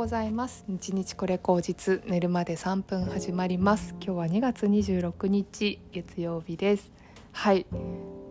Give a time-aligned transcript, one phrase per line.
[0.00, 0.64] ございます。
[0.66, 3.94] 日日これ口実寝るまで3分始まります。
[4.02, 6.90] 今日は2月26日月曜日です。
[7.32, 7.66] はい。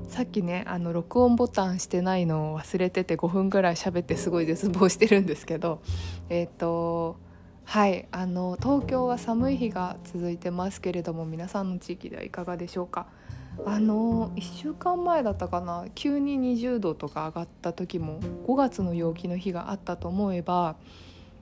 [0.07, 5.83] さっきねあの録音ボタンしてないのを忘れてて5分ぐらい喋ってすごい絶望 してるんですけど
[6.29, 7.17] えっ、ー、と
[7.65, 8.07] はい。
[8.11, 13.05] あの東京は寒い日が続いてますけれども皆さんの地域ではいかがでしょうか？
[13.67, 15.85] あの1週間前だったかな？
[15.93, 20.77] 急に20度とか上がった時も5月の陽気の日があったと思えば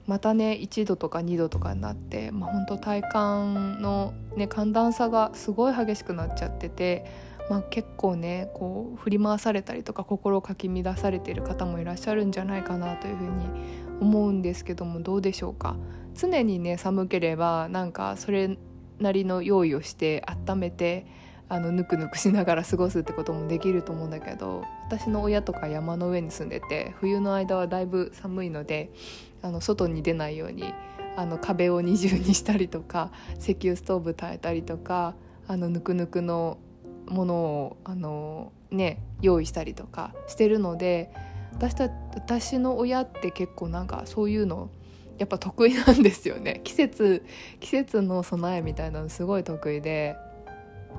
[0.08, 7.04] またね1度とか2度とかになって、まあ、本当体感の、ね、寒暖差がすごい激しくなっちゃってて、
[7.50, 13.44] まあ、結構ねこう振り回されたりとか心をかき乱されている方もいらっしゃるんじゃないかなというふうに
[14.00, 15.76] 思うんですけどもどうでしょうか？
[16.14, 18.56] 常にね寒ければなんかそれ
[18.98, 21.06] なりの用意をして温めて
[21.50, 28.90] あのぬくぬくしながら過ごすってこともできると思うんだけど私の親とか山の上に住んでて冬の間はだいぶ寒いので
[29.40, 30.74] あの外に出ないように
[31.16, 35.14] あの壁を二重にしたりとか石油ストーブ耐えたりとか
[35.46, 36.58] あのぬくぬくの
[37.06, 41.10] ものをあの、ね、用意したりとかしてるので
[41.54, 44.70] 私た私の親って結構なんかそういうの
[45.16, 46.60] やっぱ得意なんですよね。
[46.62, 47.24] 季節
[47.58, 50.16] 季節の備えみたいなのすごい得意で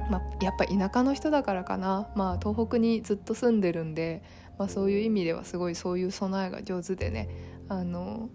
[0.09, 4.23] まあ、やっぱ田舎の人だからかな、まあ、東北にずっと住んでるんで、
[4.57, 7.29] まあ、そういう意味ではすごいそういう備えが上手でね。
[7.67, 8.29] あの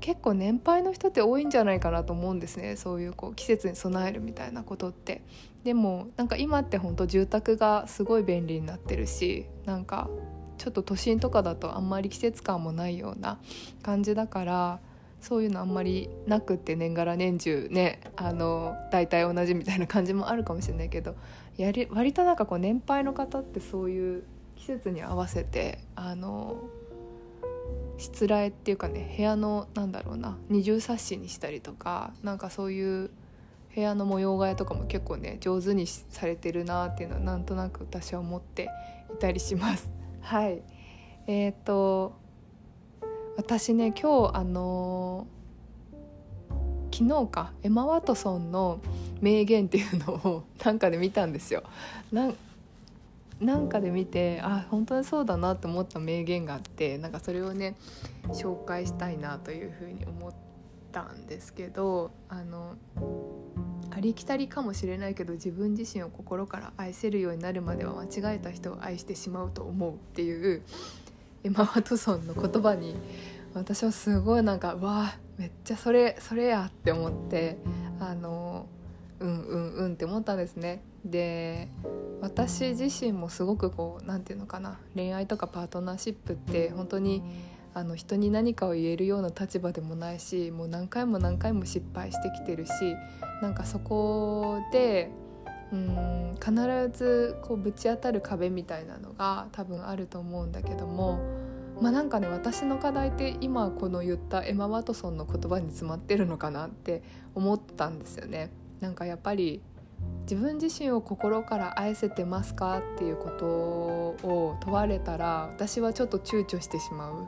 [0.00, 2.76] 結構年配の人って多いんじゃないかなと思うんですね。
[2.76, 5.22] そういうこう季節に備えるみたいなことって。
[5.64, 10.08] でもなんか今って本当住宅がすごい便利になってるしなんか
[10.58, 13.40] ちょっと都心とかだとあんまり季節感もないような
[13.82, 14.80] 感じだから
[15.26, 21.16] そういうのあんまりなくって年がら年中ねあの大体同じみたいな感じもあるかもしれないけど
[21.56, 24.22] やり割となんかこう年配の方ってそういう
[24.54, 26.68] 季節に合わせてあの
[27.98, 33.10] しつらえっていうかね部屋のなんだろうな二重冊子にしたりとかなんかそういう
[33.74, 38.70] 部屋の模様替えとかも結構ね上手にされてるなっていうのはなんとなく私は思って
[39.12, 39.90] いたりします。
[40.20, 40.62] はい
[41.26, 42.24] えーと
[43.36, 48.80] 私ね今日あのー、昨日かエマ・ワトソンの
[49.20, 51.62] 名言っていうのを なんかで見たんですよ。
[53.38, 57.76] なんかで見てあ本当にそうだなって思った名言があってなんかそれをね
[58.28, 60.32] 紹介したいなというふうに思っ
[60.90, 62.76] たんですけどあの
[63.90, 70.62] ありきたりかもしれないけど自分自身を心から愛せるようになるまでは間違えた人を愛してしまうと思うっていう
[71.44, 72.96] エマ・ワトソンの言葉に
[73.54, 77.58] 私はすごいなんかわあめっちゃそれそれやって思って
[78.00, 78.66] あの
[79.20, 80.82] うんうんうんって思ったんですね。
[81.04, 81.68] で
[82.20, 87.22] 私自身もすごくこう何て言うのかな恋愛とかパートナーシップって本当に
[87.74, 92.72] あの人に何かを言えるような立場でもないしもう何回も何回も失敗してきてるし
[93.42, 95.10] なんかそこで
[95.72, 96.52] うん必
[96.92, 101.18] ずこうぶち当たる壁みたいなのが多分あると思うんだけども
[101.80, 107.02] まあなんかね私の課題って今この言ったエマ・ワトソンの言葉に詰まってるのかなって
[107.34, 108.50] 思ったんですよね。
[108.80, 109.60] なんかやっぱり
[110.22, 117.26] 自分自身を心から愛せてますかっていうことを問われたら私はちょっと躊躇してしまう。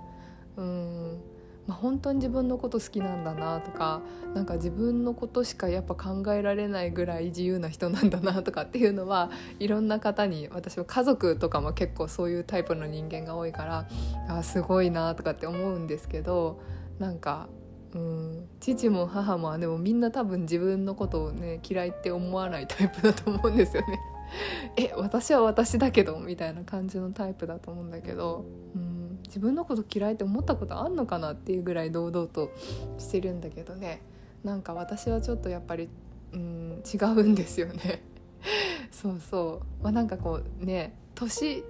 [0.57, 1.21] うん
[1.69, 4.01] まあ、本当に自分のこと好きなんだなとか
[4.35, 13.87] なんか自分のことしかやっぱ考えられないぐらい自由な人なんだなとかっていうのはいろんな方に私は家族とかも結構そういうタイプの人間が多いから
[14.29, 16.59] あすごいなとかって思うんですけど
[16.99, 17.49] なんか
[17.95, 24.01] うん父も母も姉もみんな多分自分のことをね嫌いって思わないタイプだと思うんですよね。
[24.77, 28.47] え私は私だけどみたいな感じのタイプだと思うんだけど。
[28.75, 28.88] うん
[29.29, 32.51] 自分のこと嫌いって思ったことあんのかなっていうぐらい堂々と
[32.99, 34.03] してるんだけどね。
[34.43, 35.89] なんか私はちょっとやっぱり
[36.33, 38.03] うん違うんですよね。
[38.91, 39.83] そうそう。
[39.83, 41.65] まあなんかこうね年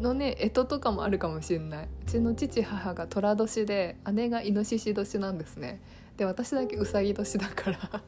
[0.00, 1.84] のね干支とかもあるかもしれない。
[1.84, 5.80] うちの父母が寅年で姉がイノシシ年なんですね。
[6.16, 8.02] で私だけうさぎ年だから。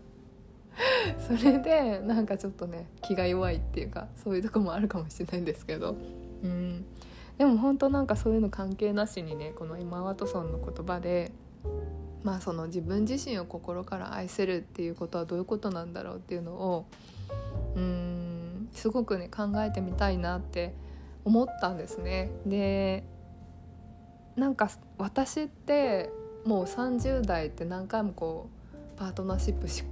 [1.18, 5.96] それでなんかちょっとね気が弱いっていうかそういうとこもあるかもしれないんですけど。
[6.42, 6.84] うん。
[7.38, 11.32] でも本当なんかそういうの関係なしにねこの今ワトソンの言葉で
[12.24, 16.86] まあその自分自身を心から愛せるっていうことはどういうことなんだろうっていうのを
[17.76, 20.74] うんすごくね考えてみたいなって
[21.24, 22.30] 思ったんですね。
[22.44, 23.04] で
[24.36, 26.10] なんか私って
[26.44, 29.86] もう30代って何回もこうパートナーシップ失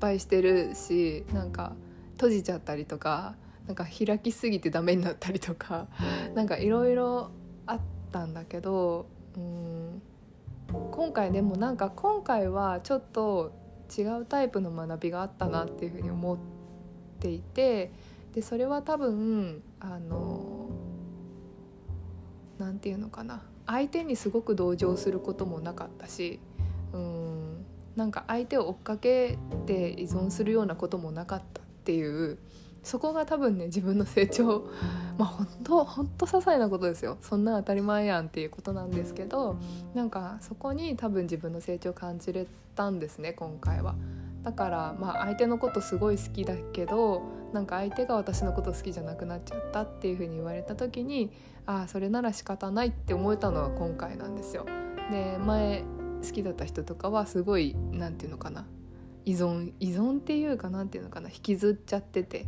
[0.00, 1.72] 敗してるしなんか
[2.12, 3.34] 閉じちゃったりとか
[3.72, 5.88] なんか開きすぎてダメになったりとか
[6.34, 7.30] なんかいろいろ
[7.64, 7.80] あっ
[8.12, 10.02] たんだけどうん。
[10.90, 13.52] 今回でもなんか今回はちょっと
[13.96, 16.38] 違うタイプの学びがあったなっていうふうに思っ
[17.18, 17.90] ていて
[18.34, 20.68] でそれは多分あの
[22.58, 23.42] 何て言うのかな。
[23.66, 26.40] 相手にすごく同情することもなかったし
[26.92, 27.64] うん。
[27.96, 32.38] なんか相手を追っかけて依存するようなこともなかったっていう
[32.82, 34.66] そこが多分ね自分の成長。
[35.18, 37.18] まあ本当本当些細なことですよ。
[37.20, 39.56] そんな当たり前やんっていうことなんですけど
[39.94, 43.94] なんかそこに多分自分の成長を感じれたんですね今回は。
[44.42, 51.30] だからまあ相手のことすごい好きだけどなんか相手が私のこと好きじゃなくなっちゃったっていう風に言われた時に
[51.66, 54.66] ああそれなら仕方ないって思えたのは今回なんですよ。
[55.10, 55.84] で前
[56.22, 58.66] 好きだった人とかはすごい何て言うのかな。
[59.24, 61.28] 依存依存っていうかなんていうのかな。
[61.28, 62.46] 引きずっちゃってて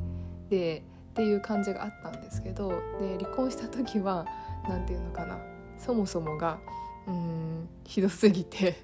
[0.51, 0.83] で
[1.13, 2.71] っていう感じがあったんですけど
[3.01, 4.27] で離婚した時は
[4.69, 5.39] 何て言うのかな
[5.79, 6.59] そもそもが
[7.07, 8.77] うんひどすぎて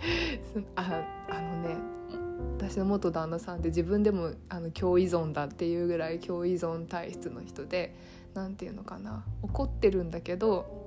[0.76, 1.76] ああのね
[2.58, 7.94] 私の元旦那さんって自分でもあの共依存だっていうぐらい共依存体質の人で
[8.34, 10.80] 何て言うのかな怒ってるんだけど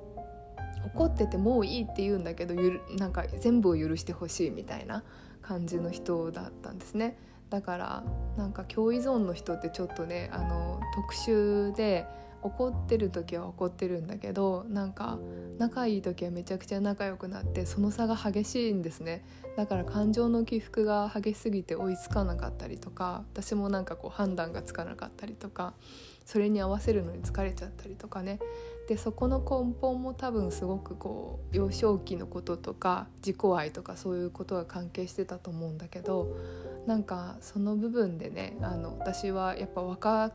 [0.86, 5.04] 怒っててもういいって言うんだけどゆるなんか全部を許してほしいみたいな
[5.42, 7.18] 感じの人だったんですね。
[7.50, 8.04] だから
[8.38, 12.06] なんか共依存の人ってちょっとねあの特殊で
[12.44, 15.18] 怒ってる時は怒ってるんだけどなんか
[15.57, 19.24] 仲いい時はめちゃくちゃ仲良くなってその差が激しいんですね。
[19.56, 25.74] だから感情の起伏が激しすぎて追いつかなかったりとか私もなんかこう判断がつかなかったりとか
[26.25, 28.39] それに合わせるのに疲れちゃったりとかね。
[28.88, 36.36] でそこの根本も多分すごくこう幼少期のこととか自己愛とかそういうことが関係してたと思うんだけど
[36.85, 40.31] なんかその部分でねあの私はやっぱ若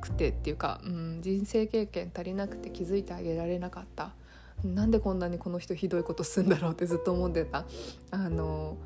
[0.00, 4.12] くてっていうか、うん、人生経験足りなくて気づいてあげられなかった
[4.64, 7.64] なんでこんなにこの人ひどいことすんだろうってずっと思ってた。
[8.10, 8.76] あの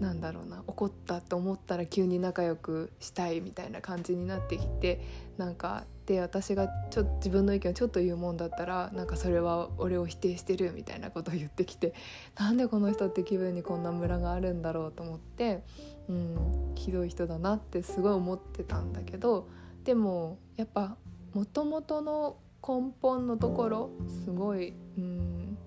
[0.00, 5.00] なんだろうな怒ったと思ったら急に仲良くしたいみたいな感じになってきて
[5.36, 11.94] なんかで私がちょ自分の意見をちょっと言うもんだったらなんかそれは俺を否定してるみたいなことを言ってきて
[12.36, 15.62] なんでこの人って気分にこんなムラがあるんだろうと思って、
[16.08, 19.48] うん、ひどい人だなってすごい思ってたんだけど
[19.84, 20.96] でもやっぱ
[21.32, 22.36] もともとの
[22.66, 23.90] 根本のところ
[24.24, 25.58] すごい、うん、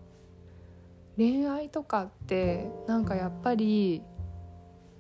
[1.18, 4.04] 恋愛とかってなんかやっぱり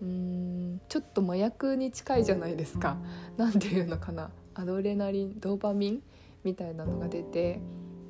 [0.01, 2.97] うんちょっと麻薬に近いじゃないですか。
[3.35, 4.29] なんていうのかな
[4.59, 6.03] アドレナリンドーパミン
[6.43, 7.61] みたいなのが出て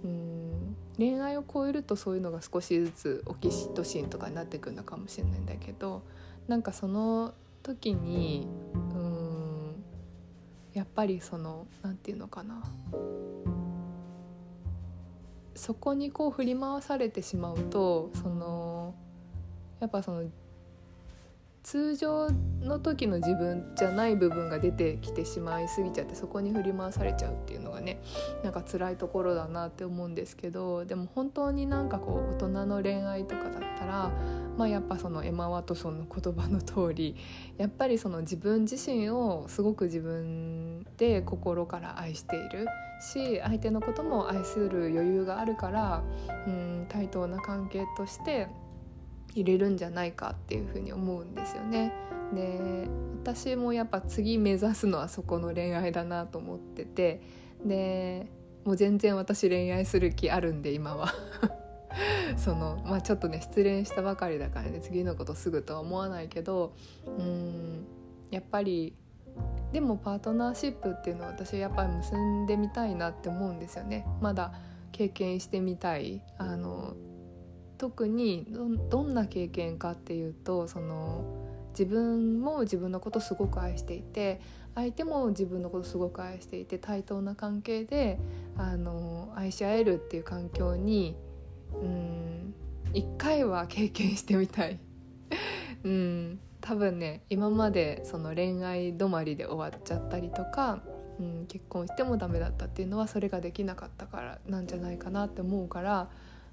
[0.04, 6.04] うん恋愛を超えるとそういうのが少しずつオキシトシンとかになってくるのかもしれないんだけど
[6.48, 7.34] なんかその
[7.64, 9.84] 時にうん
[10.74, 12.64] やっぱりその何て言うのかな
[15.54, 18.96] そこにこう振り回されてしまうとその
[19.80, 20.24] やっぱその
[21.70, 22.30] 通常
[22.62, 28.00] の時の自分じゃない部分が出てきてしまいすぎちゃってそこに振り回されちゃうっていうのがね
[28.42, 34.12] なんか辛いところだなって思うんですけどでも本当になんかこう大人の恋愛とかだったら
[34.58, 37.18] まあやっぱそのエマ・ワトソンの言葉の通り
[37.58, 42.68] やっぱりその自分自身をすごく自分で心から愛している
[43.02, 46.02] し相手のことも愛する余裕があるから
[46.48, 48.48] うん対等な関係として
[49.42, 51.94] 入れるんじゃないかっていうふに思うんですよね。
[52.34, 52.88] で
[53.24, 57.22] 私もやっぱ次目指すのはそこの恋愛だなと思ってて
[57.64, 58.28] で
[58.66, 61.14] もう全然私恋愛する気あるんで今は
[62.36, 66.74] そのまあちょっとね失恋したばかりだからね次のことすぐとは思わないけど
[67.06, 67.86] うん
[68.30, 68.94] やっぱり
[69.72, 74.54] でもパートナーシップっていうのは私はやっぱり結んでみたいなって思うんですよねまだ
[74.92, 76.94] 経験してみたいあの
[77.78, 78.48] 特に
[78.90, 84.42] どんな経験かっていうとその自分も自分のことすごく愛していて
[84.74, 88.20] 相手も自分のことすごく愛していて対等な関係で
[88.58, 91.16] あの愛し合えるっていう環境に
[91.74, 92.54] うん
[92.94, 94.80] 一回は経験してみたい。
[95.84, 100.82] うん多分ね今までその恋愛止まりで終わっちゃったりとか、
[101.20, 106.10] うん、結婚してもダメだったっていうのはそれができなかったからなんじゃないかなって思うから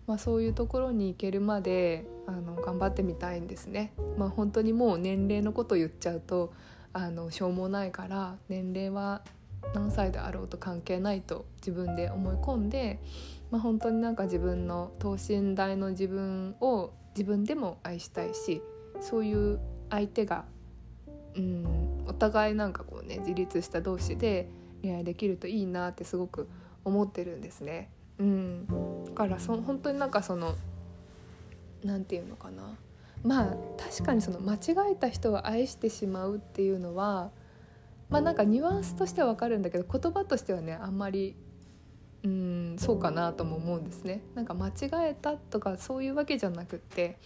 [0.07, 3.93] まあ、そういうところに行けるまであの頑張ってみたいんですね。
[4.19, 6.53] まあ、本当にもう年齢のこと言っちゃうと
[6.93, 9.23] あのしょうもないから年齢は
[9.75, 13.01] 何歳であろうと関係ないと自分で思い込んで、
[13.51, 18.63] まあ、本当になんか自分の等身大の自分を自分でも愛したいし
[19.01, 20.45] そういう相手が
[21.37, 24.49] うんお互いなんかこうね自立した同士で
[24.83, 26.49] 恋愛できるといいなってすごく
[26.85, 27.91] 思ってるんですね。
[28.19, 28.67] うん、
[29.15, 30.55] からそ本当になんかその
[31.83, 32.63] 何て言うのかな。
[33.23, 37.31] まあ確かにその間違えた人を愛してしまうっていうのは
[38.11, 41.35] まあなんかニュアンスとしては分かるんだけど言葉としてはねあんまり
[42.23, 44.23] うんそうかなとも思うんですね。
[44.35, 44.73] なんか間違
[45.11, 47.19] えたとかそういうわけじゃなくって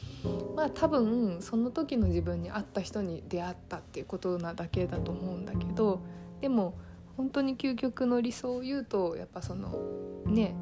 [0.56, 6.00] まあ多分その時の自分に合った人に出会ったっていうことなだけだと思うんだけど
[6.40, 6.74] でも
[7.16, 9.78] 本当に究極の理想を言うとやっぱその
[10.26, 10.54] ね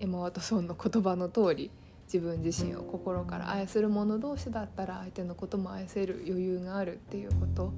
[0.00, 1.70] エマ・ワトソンの言葉の通り
[2.12, 7.72] 自分自身を心から愛する者同士だったら相手のことも愛せる余裕があるっていうこと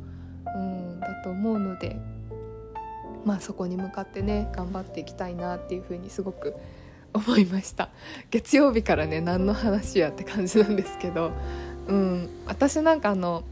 [0.54, 1.96] うんだと思うので
[3.24, 6.54] まあそこに向かってね頑張っていきたいなっていうふうにすごく
[7.12, 7.90] 思いました。
[8.30, 11.32] 月曜日からね何の話やって感じなんですけど、
[11.86, 13.44] うん、私なんかあの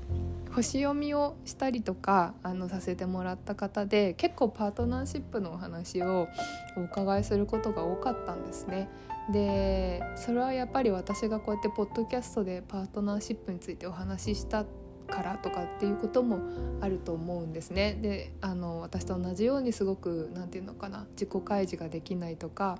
[0.55, 6.29] 星読みをしたりとかあのさせてもらった方で結構パートナーシップのお話を
[6.77, 8.89] お伺いすることが多かったんですね。
[9.33, 14.65] でそれはやっぱり私がこうやってポッドキャストでパートナーシップについてお話しした
[15.09, 16.41] からとかっていうことも
[16.81, 17.97] あると思うんですね。
[18.01, 22.79] であの私と同じようにすごく何て言うのかな自己開示ができないとか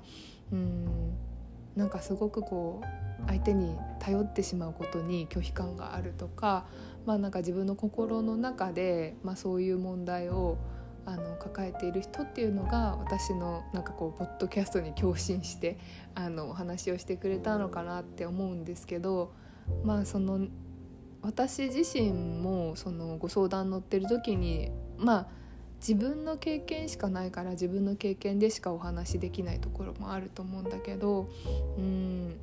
[0.53, 1.13] うん
[1.77, 2.87] なんかすごくこう
[3.27, 6.67] 相手に頼ってしまうことに拒否感があるとか,、
[7.07, 10.59] まあ、なんか自分の心の中で、まあ、そういう問題を
[11.07, 15.79] あの抱えている人っていうのが私のなんかこうポッドキャストに共振して
[16.15, 19.33] あのお話をしてくれたのかなって思うんですけど
[19.83, 20.47] まあその
[21.23, 25.27] 私自身もそのご相談乗ってる時にまあ
[25.81, 31.31] 自分の経験しかないから自分の経験でしかお話しできないところもあると思うんだけど
[31.79, 32.37] うん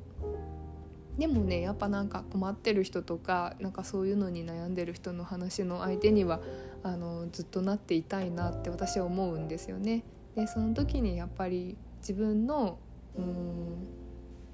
[1.18, 6.42] でもねやっぱなんか困ってる人とかなんかそういうのに悩んでる人の話の相手には
[6.84, 10.04] あのずっとなっていたいなって私は思うんですよね。
[10.36, 12.78] でその時にやっぱり自分の
[13.18, 13.88] うん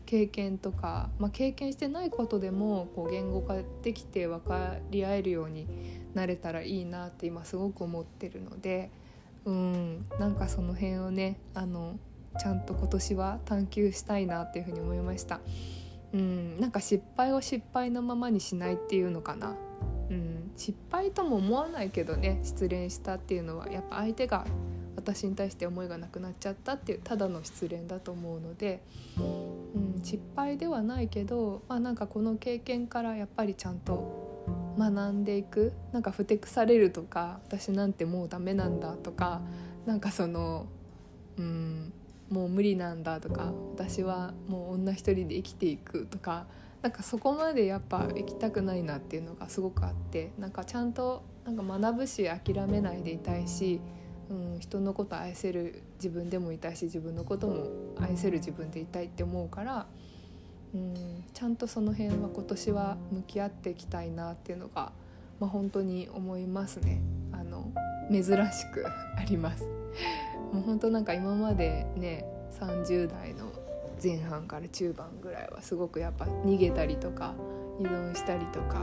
[0.05, 5.65] 経験とか、まあ、経験してないことでもこう言語化できて分かり合えるように
[6.13, 8.91] なれたらいいなって今すごく思ってるので
[9.45, 11.97] うんなんかその辺をねあの
[12.39, 15.39] ちゃんと今年は探求したいなっていうふうに思いました。
[16.13, 19.55] うんなんか失敗を失敗のままにしないっていうのかな、
[20.09, 24.45] うん、失敗とも思わないけどね失恋したっていうのはやっぱ相手が
[24.95, 28.81] 私に対して思いがなくなっちゃったっていうただの失恋だと思うので、
[29.17, 34.45] うん、失敗ではないけど、まあ、なんかこの経験からやっぱりちゃんと
[34.77, 39.41] 学んでいくなんかふてくされるとか私なんてもうダメなんだとか
[39.85, 40.67] なんかその
[41.37, 41.93] うん
[42.29, 46.47] もう無理なんだとか私はもう女一人で生きていくとか
[46.81, 53.79] なんかそこまでやっぱ行きたくないなっていうのがすごくあってなんかちゃんとなんか学ぶし諦めないでいたいし
[54.29, 57.67] うん、人のこと愛せる自分でもいたいし自分のことも
[57.99, 59.85] 愛せる自分でいたいって思うから、
[60.73, 64.91] うん、ちゃんとその辺は今年は向き合っていきたいなっていうのが、
[65.39, 67.01] まあ、本当に思いますね
[67.31, 67.71] あの
[68.11, 68.31] 珍し
[68.73, 69.67] くあります。
[70.53, 72.25] もう本当なんか今までね
[72.59, 73.51] 30代の
[74.01, 77.33] 前半から中盤ぐらいはすごくやっぱ逃げたりとか
[77.79, 78.81] 依存したりとか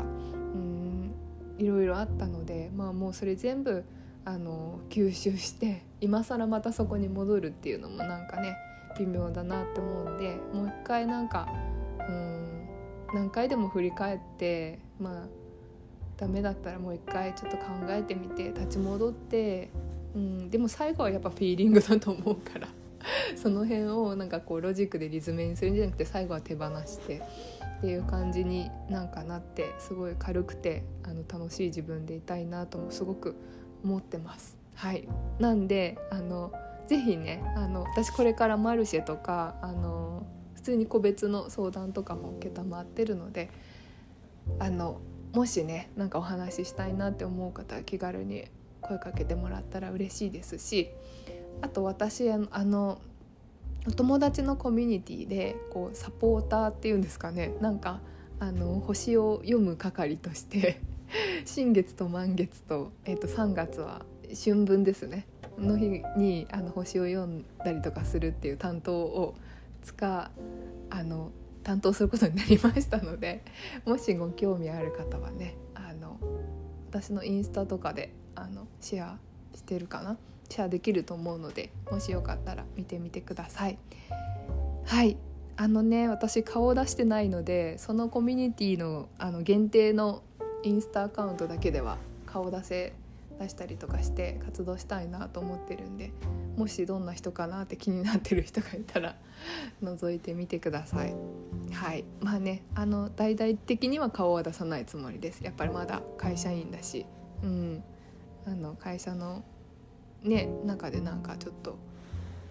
[0.54, 1.14] うん
[1.58, 3.84] いろいろあったのでまあもうそれ全部
[4.24, 8.56] あの吸収して今更またそこに戻るっていうのもなんかね
[8.98, 11.48] 微妙だなって思うんでもう一回なんか
[12.08, 12.68] うん
[13.14, 15.28] 何回でも振り返ってまあ
[16.16, 19.70] ダメだったらもう一回ちょっと考えてみて立ち戻って、
[20.14, 22.68] うん、でも最後はやっぱフィーリングだと思うから。
[23.34, 27.22] その辺をなんかこうロジックでリズムにするんじゃなくて最後は手放して。
[27.80, 33.34] っていう感じになんかなってすごい軽くてあの楽しい自分でいたいなともすごく
[33.82, 34.58] 思ってます。
[34.74, 35.08] はい。
[35.38, 36.52] なんであの
[36.86, 40.26] ぜひねあの私これからマルシェとかあの
[40.56, 43.48] 普通に個別の相談とかも承ってるので
[44.58, 45.00] あの
[45.32, 48.44] もしねなんかお話ししたいなって思う方は気軽に
[48.80, 50.90] 声かけてもらったら嬉しいですし
[51.60, 53.00] あと私あの
[53.86, 57.54] お友達のコミュニティでこうサポーターっていうんですかね。
[57.60, 58.00] なんか
[58.38, 60.80] あの星を読む係として
[61.44, 65.26] 新月と満月と,、えー、と3月は春分ですね。
[65.58, 69.34] の日にあの星を読んだりとかするっていう担当を
[69.82, 70.30] 使
[70.90, 71.30] あの
[71.62, 73.42] 担当することになりましたので
[73.84, 76.18] もしご興味ある方はねあの
[76.90, 79.18] 私のインスタとかであのシェア
[79.54, 80.16] してるかな？
[80.48, 83.78] シェアできると思うのでもしよかったら見てみてください。
[84.84, 85.16] はい
[85.56, 90.22] あのね私顔を出してないのでそのコミュニティのあの限定の
[90.64, 92.92] インスタアカウントだけでは顔出せ
[93.40, 96.12] 出したりとかして活動したいなと思ってるんで
[96.56, 99.16] もしどんな人かなって気になってる人がいたら
[99.82, 101.14] 覗いてみてください。
[101.72, 107.06] はいまあねあの大々的には顔は出さないつもりですやっぱりまだ会社員だし、
[107.42, 107.82] うん、
[108.46, 109.42] あの会社の
[110.22, 111.78] ね中でなんかちょっと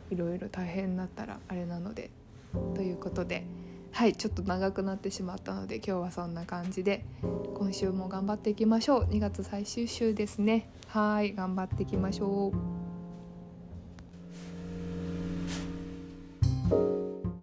[0.10, 2.10] いろいろ大変になったらあれなので
[2.74, 3.46] ということで。
[3.92, 7.06] はいちょっと長くなってしまったので今日はそんな感じで
[7.56, 9.04] 今週も頑張っていきましょう。
[9.06, 10.70] 2月最終週ですね。
[10.88, 12.79] はい頑張っていきましょう。